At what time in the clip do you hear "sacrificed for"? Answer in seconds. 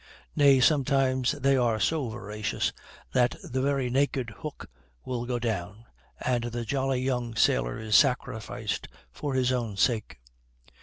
7.95-9.35